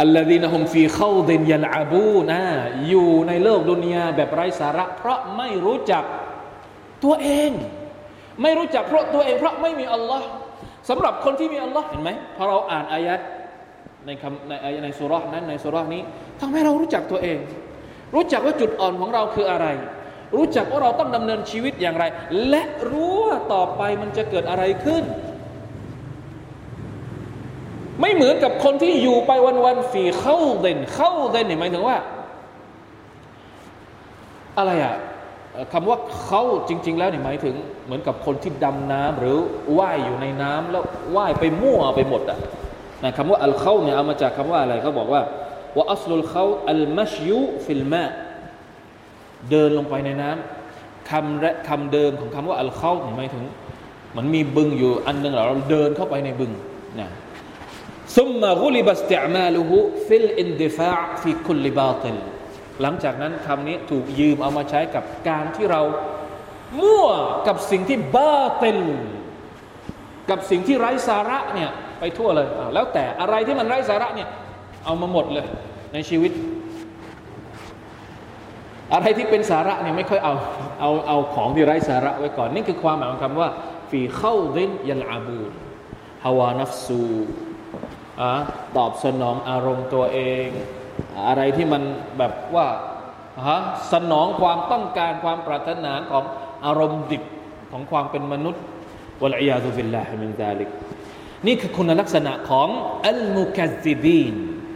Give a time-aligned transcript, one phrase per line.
[0.00, 2.40] อัลลอฮีนะฮุมฟีเข้าเดนยัลอาบูนะ
[2.88, 6.04] อยู่ในโลกดุนยาแบบไร้สาระ เพราะไม่รู้จัก
[7.04, 7.50] ตัวเอง
[8.42, 10.26] ไม่รู้จักเพราะตัวเอง เพราะไม่มีอัลลอฮ์
[10.88, 13.20] สำหรับคนที่มีอัลลอฮ์เห็นไหมพอเราอ่านอายัด
[14.06, 16.02] ในคำในในสุรานั้นในสุรานี้
[16.40, 17.38] ทำให้เรารู้จักตัวเอง
[18.14, 19.66] รู้จักว่าจุดอ่อนของเราคืออะไร
[20.36, 22.04] รู้จักว่าเราต้องดำเนินชีวิตอย่างไร
[22.48, 25.04] และรู้ว่าต่อไปมันจะเกิดอะไรขึ้น
[28.08, 29.32] ไม่เหมือนกับคนที่อยู่ไป
[29.64, 31.96] วันๆฝีเข้าเด่นเข้าเด่นเนี่ยหมายถึงว่า
[34.58, 34.94] อะไรอะ
[35.72, 39.38] คำว่าเขาจริง ๆ แล้วเนี่ยหมายถึง เหมือนกับคนที่ดำน้ำหรือ
[39.78, 40.84] ว่ายอยู่ในน้ำแล้ว
[41.16, 42.38] ว่ายไปมั่วไปหมดอะ
[43.02, 45.22] นะคำว่าอัลเข้าเนี่ยเอามาจากคำว่าอะไรเขาบอกว่า
[45.76, 48.04] ว่าอัสลุลเขาอัลมัชยุฟิลมา
[49.50, 53.44] เดินลงไปในน้ำคำและคำเดิมของคำว่าอัลเข้าหมายถึง
[54.16, 56.52] มันมีบึงอยู่อันหนึ่งเราเดินเข้าไปในบึง
[57.00, 57.10] นะ
[58.16, 62.16] ثم غلب استعماله في الاندفاع في كل باطل
[62.82, 65.82] หลังจากนั้นคำนี้ถูกยืมเอามาใช้กับการที่เรา
[66.78, 67.06] มั่ว
[67.48, 68.80] กับสิ่งที่باطل
[70.30, 74.28] กับสิ่งที่ไร้สาระเนี่ยไปทั่วเลย แล้วแต่อะไรที่มันไร้สาระเนี่ย
[74.84, 75.46] เอามาหมดเลย
[75.92, 76.32] ในชีวิต
[78.94, 80.34] อะไรที่เป็นสาระเนี่ยไม่ค่อยเอา
[80.80, 83.50] เอาเอาของที่ไร้สาระไว้ก่อน นี่คือความหมายของคำว่า
[83.90, 85.52] في خوض يلعبون
[86.24, 87.02] هوى نفس
[88.20, 88.22] อ
[88.76, 90.46] ตอบสนองอารมณ์ตัวเอง
[91.28, 91.82] อะไรที่มัน
[92.18, 92.66] แบบว่า
[93.46, 93.58] ฮะ
[93.92, 96.24] สนองความต้องการความปรารถนาของ
[96.66, 97.22] อารมณ์ดิบ
[97.72, 98.62] ของความเป็นมนุษย์
[99.22, 100.68] والعياذ بالله من ذلك
[101.46, 102.68] นี่คือคุณลักษณะของ
[103.06, 104.34] المكذبين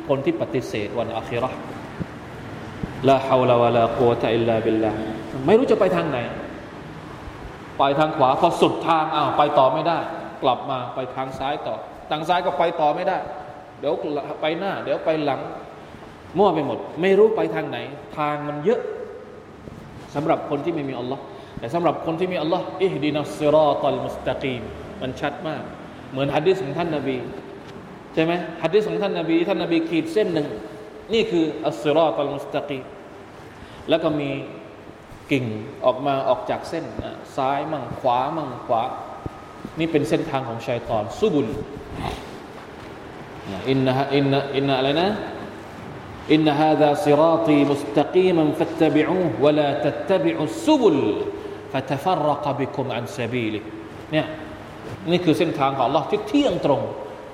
[0.08, 1.50] คนที่ปฏิเสธวันآخرة
[3.08, 4.92] ลาฮาวลาวะลากุวะตะอิลลาบิลลา
[5.46, 6.18] ไม่รู้จะไปทางไหน
[7.78, 9.98] ไปทางขวาพอสุดทางอ้าวไปต่อไม่ได้
[10.42, 11.76] กลับมาไปทางซ้ายต่อ
[12.12, 13.18] ทางซ้ายก็ไปต่อไม่ได้
[13.80, 13.94] เดี๋ยว
[14.40, 15.40] ไปหน้า เดี๋ยวไปหลัง
[16.38, 17.78] มั่วไปหมด ไม่รู้ไปทางไหน
[18.18, 18.80] ทางมันเยอะ
[20.14, 21.22] สำหรับคนที่ไม่มีอัลลอฮ์
[21.58, 24.62] แต่สำหรับคนที่มีอัลลอฮ์อิฮดีนัสซิรอตัลมุสตะกีม
[25.00, 25.62] มันชัดมาก
[26.10, 27.16] เหมือนฮะดิษของท่านนาบี
[28.14, 30.48] ใช่ไหมหะดีษของท่านนาบีท่านนาบีขีดเส้นหนึ่ง
[31.12, 32.84] นี่คือالصراط المستقيم
[33.88, 34.30] แล้วก็มี
[35.30, 35.44] กิ่ง
[35.84, 36.84] ออกมาออกจากเส้น
[37.36, 38.82] ซ้ายมั่งขวามั่งขวา
[39.78, 41.48] นี่เป็นเส้นทางของชัยตอนسبل
[43.70, 45.08] إن إن إن อะไรนะ
[46.32, 50.98] إن هذا صراطي مستقيما فاتبعوه ولا تتبعوا السبل
[51.72, 53.60] فتفرق بكم عن سبيله
[54.12, 54.26] เนี่ย
[55.10, 56.82] นี่คือเส้นทางของ Allah ที่เที่ยงตรง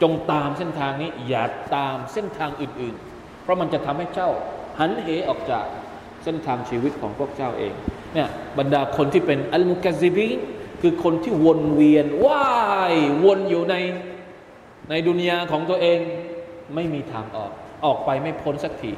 [0.03, 4.31] จงตามเส้นทางนี้อย่าตามเส้นทางอื่น ๆ เพราะมันจะทำให้เจ้า
[4.79, 5.65] หันเหออกจาก
[6.25, 7.73] เส้นทางชีวิตของพวกเจ้าเอง
[8.15, 8.29] เนี่ย
[8.59, 10.29] บรรดาคนที่เป็นอัลมุกซิบี
[10.81, 12.47] คือคนที่วนเวียนว่า
[12.93, 12.95] ย
[13.25, 13.75] วนอยู่ใน
[14.91, 15.99] ในดุนยาของตัวเอง
[16.75, 17.53] ไม่มีทางออก
[17.85, 18.93] ออกไปไม่พ้นสักที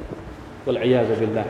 [0.63, 1.47] กุลอยาจะเป็นแบบ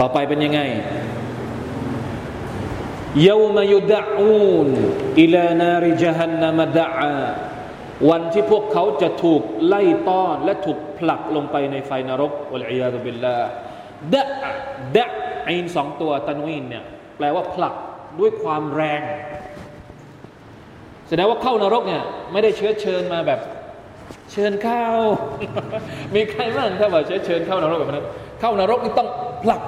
[0.00, 0.60] ต่อไปเป็นยังไง
[3.28, 4.68] ยาวมายุดะอูน
[5.20, 6.88] อิลานาริจฮันนามดะ
[8.10, 13.38] วันที่พวกเขาจะถูกไล่ต้อน และถูกผลักลงไปในไฟนรกวะลัยยาตุบิลลา
[14.14, 14.24] ดะ
[14.96, 15.06] ดะ
[15.48, 16.84] อินสองตัวตันวินเนี่ย
[17.16, 17.74] แปลว่าผลัก
[18.20, 19.02] ด้วยความแรง
[21.08, 22.02] แสดงว่าเข้านรกเนี่ย
[22.32, 23.40] ไม่ได้เชื้อเชิญมาแบบ
[24.32, 24.84] เชิญเข้า
[26.14, 28.06] มีใครบ้างถ้าว่าเชื้อเชิญเข้านรกแบบนั้น
[28.40, 29.08] เข้านรกนี่ต้อง
[29.44, 29.62] ผลัก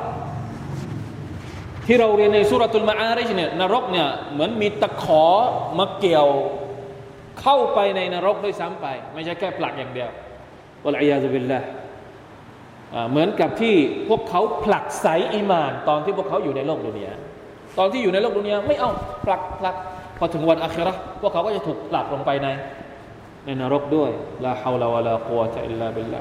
[1.87, 5.25] ที่เราเรียนในสุรตุลมาอาริชเนี่ยนรกเนี่ยเหมือนมีตะขอ
[5.78, 6.28] มาเกี่ยว
[7.41, 10.11] เข้าไปในนรกด้วยซ้ำไป ไม่ใช่แค่ผลักอย่างเดียว
[10.84, 11.61] อัลอยาซุบิลละ
[13.10, 13.75] เหมือนกับที่
[14.09, 17.12] พวกเขาผลักไสอิมาน ตอนที่พวกเขาอยู่ในโลกดุนียา
[17.78, 18.91] ตอนที่อยู่ในโลกดุนียาไม่เอา
[19.25, 19.76] ผลักผลัก
[20.19, 22.49] พอถึงวันอัคิรอพวกเขาก็จะถูกผลักลงไปใน
[23.44, 24.10] ในนรกด้วย
[24.44, 26.21] ลาฮาวลาวะลากัวตะอิลลาบิลลา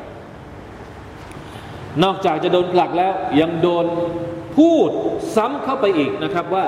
[2.03, 3.85] นอกจากจะโดนผลักแล้ว ยังโดน
[4.57, 4.89] พูด
[5.35, 6.65] ซ้ำเข้าไปอีกนะครับว่า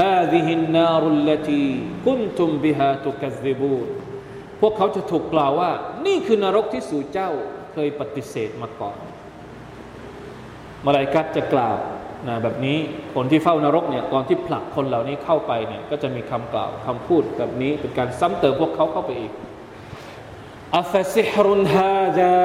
[0.00, 1.66] ฮาดิฮินนารุลลตี
[2.06, 3.88] กุนตุมบิฮาตุกัซิบูน
[4.60, 5.70] พวกเขาจะถูกกล่าวว่า
[6.06, 7.30] นี่คือนรกที่สู่เจ้า
[7.72, 8.96] เคยปฏิเสธมาก่อน
[10.84, 11.76] มาลายกัดจะกล่าว
[12.28, 12.78] นะแบบนี้
[13.14, 19.32] คนที่เฝ้านรกเนี่ยตอนที่ผลักคนเหล่านี้เข้าไปเนี่ยก็จะมีคำกล่าวคำพูดแบบนี้เป็นการซ้ำเติมพวกเขาเข้าไปอีก
[20.76, 22.36] อัฟซิฮรุนฮาดา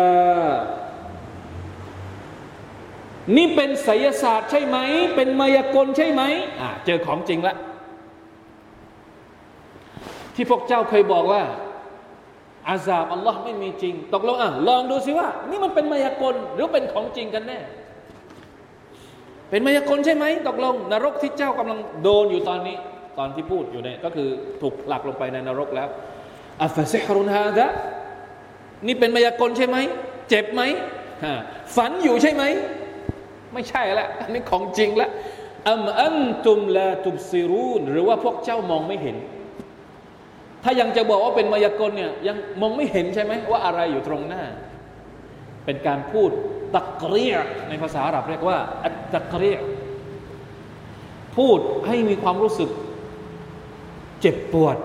[3.36, 4.78] นี่เป็นไสยศาสตร์ใช่ไหม
[5.16, 6.22] เป็นมายากลใช่ไหม
[6.62, 7.56] อ่าเจอของจริงละ
[10.36, 11.42] ที่พวกเจ้าเคยบอกว่า
[12.70, 17.60] อาซาบอัลลอฮ์ไม่มีจริง ตกลงอะลองดูสิว่า นี่มันเป็นมายากลหรือเป็นของจริงกันแน่
[19.54, 22.76] เป็นมายากลใช่ไหมตกลง นรกที่เจ้ากำลังโดนอยู่ตอนนี้
[23.18, 24.30] ตอนที่พูดอยู่เนี่ยก็คือ
[24.62, 25.88] ถูกหลักลงไปในนรกแล้ว
[26.62, 27.68] อัฟซิฮรุนฮาดะ
[28.88, 29.78] นี่เป็นมายากลใช่ไหม
[30.30, 30.62] เจ็บไหม
[31.76, 32.44] ฝันอยู่ใช่ไหม
[33.54, 35.10] ไม่ใช่ละอันนี้ของจริงละ
[35.70, 39.18] อัมอันตุมลาตุบซิรูนหรือว่าพวกเจ้ามองไม่เห็น
[40.64, 44.44] ถ้ายังจะบอกว่าเป็นมายากลเนี่ยยังมองไม่เห็นใช่ไหมว่าอะไรอยู่ตรงหน้า
[45.66, 46.32] เป็นการพูด
[46.77, 47.35] ตักเรีย
[47.69, 49.59] ในภาษาอาหรับเรียกว่าอัตตักเรีย
[51.37, 52.71] พูดให้มีความรู้สึก
[54.21, 54.77] เจ็บปวด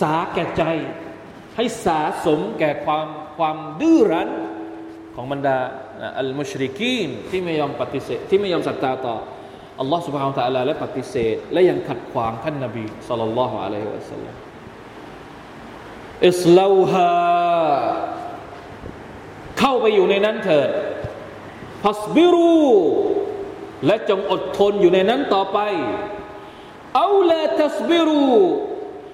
[0.00, 0.62] สาแก่ใจ
[1.56, 3.06] ให้สาสมแก่ความ
[3.38, 4.30] ความดื้อรั้น
[5.14, 5.56] ของบรรดา
[6.18, 9.16] อัลมุชริกีนที่ไม่ยอมปฏิเสธที่ไม่ยอมศรัทธาต่อ
[9.80, 14.34] อัลลอฮ์ سبحانه และ تعالى และปฏิเสธ และยังขัดขวางท่านนบีสัลลัลลอฮุอะลัยฮิวะสัลลัม
[16.28, 17.12] อิสลาฮา
[19.65, 20.69] เข้าไปอยู่ในนั้นเถิด
[21.83, 22.55] พัสบิรู
[23.85, 25.59] และจงอดทนอยู่ในนั้นต่อไป
[26.95, 28.25] เอาละทัสบิรู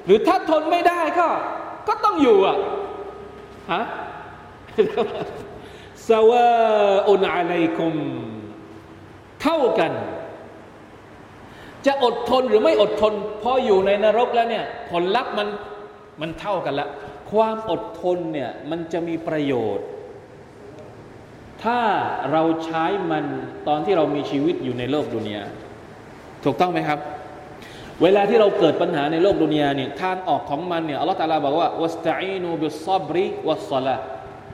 [0.05, 1.27] หรือถ้าทนไม่ได้ก็
[1.87, 2.57] ก็ต้องอยู่อะ
[3.73, 3.83] ฮะ
[6.07, 6.49] สวา
[7.09, 7.95] อุนอะลัยคุม
[9.41, 9.91] เท่ากัน
[11.85, 13.13] จะอดทนหรือไม่อดทน
[13.43, 15.47] พออยู่ในนรกแล้วเนี่ย ผลลัพธ์มัน
[16.21, 16.87] มันเท่ากันละ
[17.31, 19.87] ความอดทนเนี่ย มันจะมีประโยชน์
[21.63, 21.79] ถ้า
[22.31, 23.25] เราใช้มัน
[23.67, 25.44] ตอนที่เรามีชีวิตอยู่ในโลกดุนยา
[26.44, 27.00] ถูกต้องไหมครับ
[28.03, 33.95] เวลาที่เราเกิดปัญหาในโลกดุนยาเนี่ยทางออกของมันเนี่ยอัลลอฮฺตาลาบอกว่าوَاسْتَعِينُوا بِالصَّبْرِ وَالصَّلَاةِ يَا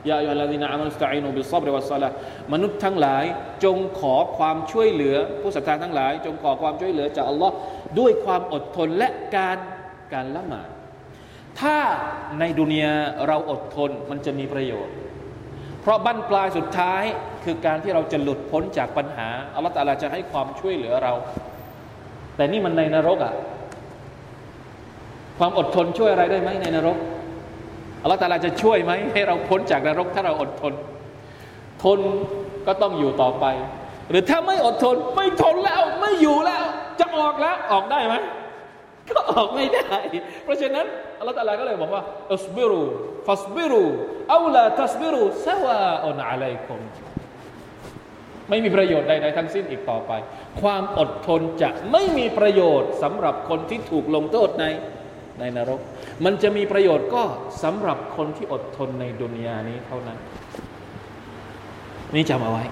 [0.10, 2.10] أَيُّهَا الَّذِينَ آمَنُوا اسْتَعِينُوا بِالصَّبْرِ وَالصَّلَاةِ
[2.54, 3.26] มนุษย์ทั้งหลาย
[3.64, 7.54] จงขอความช่วยเหลือ ผู้ศรัทธาทั้งหลาย จงขอความช่วยเหลือจากอัลลอฮ์
[8.00, 9.58] ด้วยความอดทนและการ
[10.14, 10.68] การละหมาด
[11.60, 11.78] ถ้า
[12.40, 12.94] ในดุนยา
[13.28, 14.96] เราอดทนมันจะมีประโยชน์
[15.86, 17.04] เพราะบั้นปลายสุดท้าย
[17.44, 21.14] คือการที่เราจะหลุดพ้นจากปัญหาอัลลอฮฺตาลาจะให้ความช่วยเหลือเรา
[22.36, 23.34] แต่นี่มันในนรกอะ่ะ
[25.40, 26.98] ความอดทนช่วยอะไรได้ไหมในนรก
[28.02, 30.74] อัลลอฮฺตาลาจะช่วยไหมให้เราพ้นจากนรกถ้าเราอดทน
[31.84, 32.00] ทน
[32.68, 33.46] ก็ต้องอยู่ต่อไป
[34.10, 36.64] หรือถ้าไม่อดทน ไม่ทนแล้วไม่อยู่แล้ว
[37.00, 38.16] จะออกแล้วออกได้ไหม
[39.11, 39.97] ก็ออกไม่ได้
[40.45, 40.87] เพราะฉะนั้น
[41.19, 42.03] อัลลอฮฺตาลาก็เลยบอกว่า
[42.35, 42.83] อัสบิรู
[43.29, 43.85] ฟัสบิรู
[44.31, 46.81] เอาลาทัสบิรูซาวาอุนอะลัยคุม
[48.49, 50.13] ไม่มีประโยชน์ใดๆทั้งสิ้นอีกต่อไป
[50.63, 54.65] ความอดทนจะไม่มีประโยชน์สำหรับคนที่ถูกลงโทษใน
[55.41, 55.81] ในนรก
[56.25, 57.23] มันจะมีประโยชน์ก็
[57.63, 60.19] สำหรับคนที่อดทนในดุนยานี้เท่านั้น
[62.15, 62.65] นี่จำเอาไว้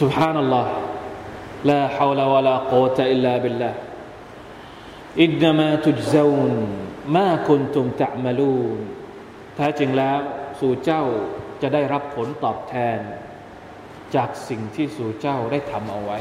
[0.00, 0.66] سبحان الله
[1.70, 3.74] لا حول ولا قوة إلا بالله
[5.21, 6.51] อินนามาตุจซาน
[7.15, 8.79] มาคุณตุงตะมาลูน
[9.55, 10.19] แท้จริงแล้ว
[10.59, 11.03] สู่เจ้า
[11.61, 12.99] จะได้รับผลตอบแทน
[14.15, 16.17] จากสิ่งที่สู่เจ้าได้ทำเอาไว้